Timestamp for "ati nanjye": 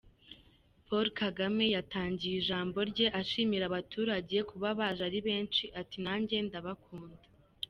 5.81-6.35